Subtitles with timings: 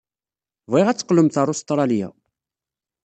[0.71, 2.07] Bɣiɣ ad teqqlemt ɣer Ustṛalya.